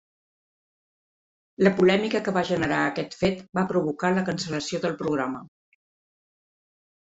[1.67, 5.45] La polèmica que va generar aquest fet va provocar la cancel·lació del programa.